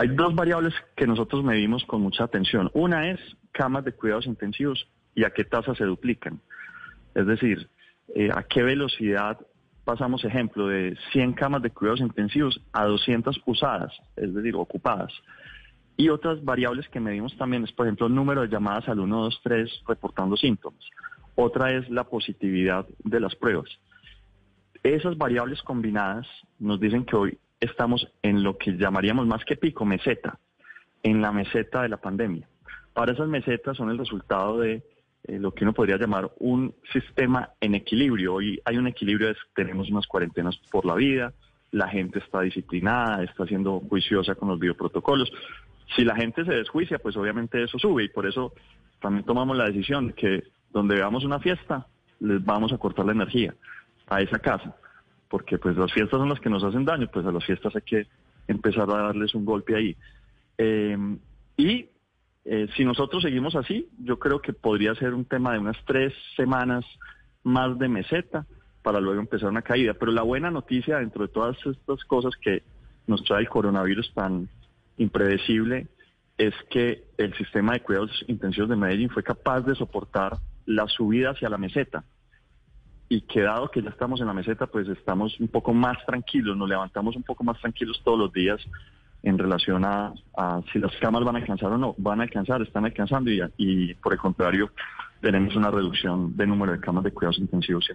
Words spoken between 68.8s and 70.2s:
para luego empezar una caída. Pero